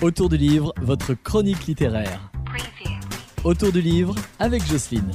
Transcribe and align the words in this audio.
Autour 0.00 0.28
du 0.28 0.36
livre, 0.36 0.72
votre 0.80 1.12
chronique 1.14 1.66
littéraire. 1.66 2.30
Autour 3.42 3.72
du 3.72 3.80
livre 3.80 4.14
avec 4.38 4.64
Jocelyne. 4.64 5.10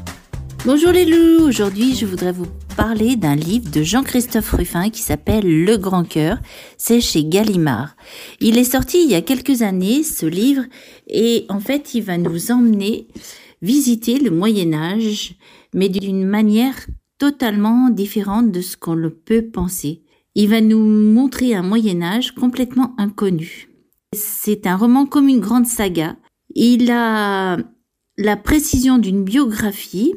Bonjour 0.66 0.92
les 0.92 1.06
loups, 1.06 1.48
aujourd'hui 1.48 1.96
je 1.96 2.06
voudrais 2.06 2.34
vous 2.34 2.48
parler 2.76 3.16
d'un 3.16 3.36
livre 3.38 3.72
de 3.72 3.82
Jean-Christophe 3.82 4.52
Ruffin 4.52 4.90
qui 4.90 5.02
s'appelle 5.02 5.64
Le 5.64 5.78
Grand 5.78 6.04
Cœur, 6.04 6.38
c'est 6.78 7.00
chez 7.00 7.24
Gallimard. 7.24 7.96
Il 8.42 8.58
est 8.58 8.66
sorti 8.66 9.06
il 9.06 9.10
y 9.10 9.16
a 9.16 9.22
quelques 9.22 9.62
années 9.62 10.04
ce 10.04 10.26
livre 10.26 10.64
et 11.08 11.46
en 11.48 11.62
fait 11.62 11.94
il 11.94 12.02
va 12.02 12.18
nous 12.18 12.52
emmener 12.52 13.08
visiter 13.62 14.20
le 14.20 14.32
Moyen 14.32 14.74
Âge 14.74 15.36
mais 15.74 15.88
d'une 15.88 16.26
manière 16.26 16.76
totalement 17.20 17.90
différente 17.90 18.52
de 18.52 18.60
ce 18.60 18.76
qu'on 18.76 18.96
le 18.96 19.12
peut 19.12 19.46
penser. 19.46 20.02
Il 20.36 20.50
va 20.50 20.60
nous 20.60 20.84
montrer 20.84 21.56
un 21.56 21.64
Moyen 21.64 22.02
Âge 22.02 22.34
complètement 22.34 22.94
inconnu. 22.98 23.73
C'est 24.14 24.68
un 24.68 24.78
roman 24.78 25.06
comme 25.06 25.28
une 25.28 25.40
grande 25.40 25.66
saga. 25.66 26.16
Il 26.56 26.92
a 26.92 27.58
la 28.18 28.38
précision 28.38 28.98
d'une 28.98 29.24
biographie 29.24 30.14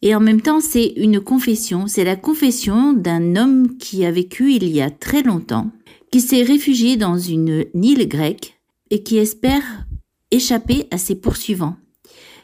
et 0.00 0.14
en 0.14 0.20
même 0.20 0.40
temps 0.40 0.60
c'est 0.60 0.92
une 0.96 1.20
confession. 1.20 1.86
C'est 1.86 2.04
la 2.04 2.16
confession 2.16 2.92
d'un 2.92 3.36
homme 3.36 3.76
qui 3.76 4.04
a 4.04 4.10
vécu 4.10 4.54
il 4.54 4.68
y 4.68 4.80
a 4.80 4.90
très 4.90 5.22
longtemps, 5.22 5.70
qui 6.10 6.20
s'est 6.20 6.42
réfugié 6.42 6.96
dans 6.96 7.18
une 7.18 7.66
île 7.74 8.08
grecque 8.08 8.58
et 8.90 9.02
qui 9.02 9.18
espère 9.18 9.86
échapper 10.30 10.86
à 10.90 10.98
ses 10.98 11.14
poursuivants. 11.14 11.76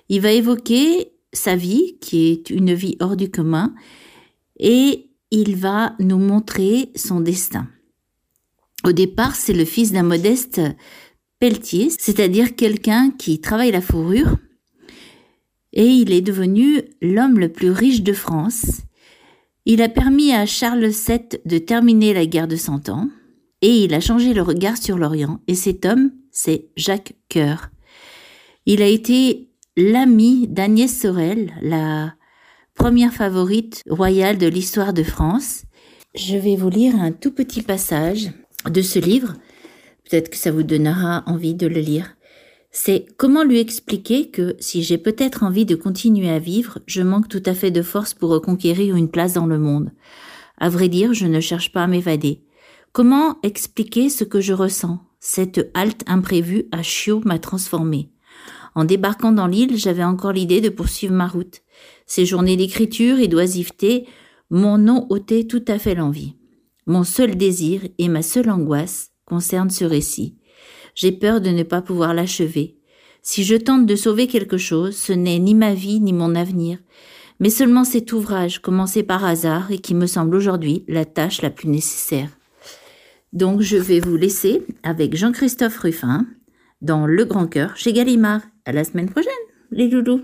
Il 0.09 0.21
va 0.21 0.33
évoquer 0.33 1.13
sa 1.33 1.57
vie, 1.57 1.99
qui 2.01 2.29
est 2.29 2.51
une 2.51 2.73
vie 2.73 2.97
hors 3.01 3.17
du 3.17 3.31
commun, 3.31 3.75
et 4.59 5.11
il 5.31 5.57
va 5.57 5.95
nous 5.99 6.19
montrer 6.19 6.91
son 6.97 7.21
destin. 7.21 7.69
Au 8.85 8.93
départ, 8.93 9.35
c'est 9.35 9.53
le 9.53 9.65
fils 9.65 9.93
d'un 9.93 10.03
modeste 10.03 10.61
pelletier, 11.41 11.91
c'est-à-dire 11.91 12.57
quelqu'un 12.57 13.11
qui 13.11 13.41
travaille 13.41 13.73
la 13.73 13.81
fourrure, 13.81 14.37
et 15.73 15.87
il 15.87 16.13
est 16.13 16.23
devenu 16.23 16.83
l'homme 17.03 17.39
le 17.39 17.51
plus 17.51 17.71
riche 17.71 18.03
de 18.03 18.13
France. 18.13 18.83
Il 19.67 19.83
a 19.83 19.89
permis 19.89 20.33
à 20.33 20.47
Charles 20.47 20.87
VII 20.87 21.41
de 21.45 21.59
terminer 21.59 22.15
la 22.15 22.27
guerre 22.27 22.49
de 22.49 22.57
Cent 22.57 22.89
Ans, 22.89 23.09
et 23.61 23.85
il 23.85 23.95
a 23.95 24.01
changé 24.01 24.33
le 24.33 24.43
regard 24.43 24.77
sur 24.77 24.97
l'Orient, 24.97 25.41
et 25.49 25.55
cet 25.55 25.85
homme, 25.85 26.13
c'est 26.31 26.69
Jacques 26.77 27.15
Coeur. 27.31 27.71
Il 28.67 28.83
a 28.83 28.87
été 28.87 29.51
l'ami 29.77 30.47
d'Agnès 30.49 30.97
Sorel, 30.97 31.53
la 31.63 32.15
première 32.75 33.13
favorite 33.13 33.83
royale 33.89 34.39
de 34.39 34.47
l'histoire 34.47 34.93
de 34.93 35.03
France. 35.03 35.65
Je 36.15 36.37
vais 36.37 36.57
vous 36.57 36.71
lire 36.71 36.95
un 36.97 37.13
tout 37.13 37.33
petit 37.33 37.63
passage 37.63 38.31
de 38.65 38.83
ce 38.83 38.99
livre, 38.99 39.35
peut-être 40.09 40.31
que 40.31 40.37
ça 40.37 40.51
vous 40.51 40.63
donnera 40.63 41.23
envie 41.27 41.55
de 41.55 41.67
le 41.67 41.81
lire, 41.81 42.17
c'est 42.71 43.07
comment 43.17 43.45
lui 43.45 43.59
expliquer 43.59 44.31
que 44.31 44.55
si 44.61 44.83
j'ai 44.83 44.99
peut-être 44.99 45.43
envie 45.43 45.65
de 45.65 45.75
continuer 45.75 46.31
à 46.31 46.39
vivre, 46.39 46.79
je 46.87 47.03
manque 47.03 47.29
tout 47.29 47.43
à 47.47 47.55
fait 47.55 47.71
de 47.71 47.83
force 47.83 48.15
pour 48.15 48.31
reconquérir 48.31 48.95
une 48.95 49.11
place 49.11 49.33
dans 49.33 49.47
le 49.47 49.59
monde. 49.59 49.91
À 50.59 50.69
vrai 50.69 50.89
dire, 50.89 51.15
je 51.15 51.27
ne 51.27 51.41
cherche 51.41 51.73
pas 51.73 51.85
à 51.85 51.87
m'évader. 51.87 52.43
Comment 52.93 53.39
expliquer 53.43 54.11
ce 54.11 54.25
que 54.25 54.41
je 54.41 54.53
ressens 54.53 54.99
Cette 55.21 55.71
halte 55.75 56.03
imprévue 56.07 56.67
à 56.73 56.83
Chiot 56.83 57.23
m'a 57.25 57.39
transformée. 57.39 58.11
En 58.75 58.85
débarquant 58.85 59.33
dans 59.33 59.47
l'île, 59.47 59.77
j'avais 59.77 60.05
encore 60.05 60.33
l'idée 60.33 60.61
de 60.61 60.69
poursuivre 60.69 61.15
ma 61.15 61.27
route. 61.27 61.63
Ces 62.07 62.27
journées 62.27 62.57
d'écriture 62.57 63.19
et 63.19 63.29
d'oisiveté 63.29 64.07
m'en 64.51 64.77
ont 64.77 65.07
ôté 65.11 65.47
tout 65.47 65.65
à 65.69 65.79
fait 65.79 65.95
l'envie. 65.95 66.38
Mon 66.89 67.05
seul 67.05 67.37
désir 67.37 67.83
et 67.99 68.09
ma 68.09 68.23
seule 68.23 68.49
angoisse 68.49 69.11
concernent 69.27 69.69
ce 69.69 69.85
récit. 69.85 70.39
J'ai 70.95 71.13
peur 71.13 71.43
de 71.43 71.51
ne 71.51 71.63
pas 71.63 71.83
pouvoir 71.83 72.15
l'achever. 72.15 72.79
Si 73.21 73.45
je 73.45 73.57
tente 73.57 73.85
de 73.85 73.95
sauver 73.95 74.27
quelque 74.27 74.57
chose, 74.57 74.97
ce 74.97 75.13
n'est 75.13 75.39
ni 75.39 75.55
ma 75.55 75.75
vie 75.75 76.01
ni 76.01 76.15
mon 76.15 76.35
avenir, 76.35 76.79
mais 77.41 77.51
seulement 77.51 77.85
cet 77.85 78.15
ouvrage 78.15 78.61
commencé 78.61 79.03
par 79.03 79.23
hasard 79.23 79.71
et 79.71 79.81
qui 79.81 79.95
me 79.95 80.07
semble 80.07 80.35
aujourd'hui 80.35 80.87
la 80.89 81.05
tâche 81.05 81.43
la 81.43 81.51
plus 81.51 81.69
nécessaire. 81.69 82.31
Donc 83.35 83.61
je 83.61 83.77
vais 83.77 84.01
vous 84.01 84.17
laisser 84.17 84.65
avec 84.83 85.15
Jean-Christophe 85.15 85.79
Ruffin 85.81 86.27
dans 86.81 87.05
Le 87.05 87.27
Grand 87.27 87.49
Cœur 87.49 87.77
chez 87.77 87.93
Gallimard. 87.93 88.41
À 88.65 88.73
la 88.73 88.85
semaine 88.85 89.11
prochaine, 89.11 89.33
les 89.71 89.89
loulous. 89.89 90.23